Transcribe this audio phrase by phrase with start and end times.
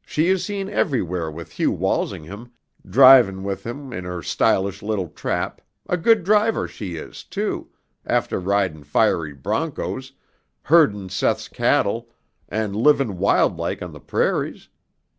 [0.00, 2.52] She is seen everywhere with Hugh Walsingham,
[2.88, 7.68] drivin' with him in her stylish little trap, a good driver she is, too,
[8.06, 10.12] after ridin' fiery bronchos,
[10.62, 12.08] herdin' Seth's cattle
[12.48, 14.70] and livin' wild like on the prairies.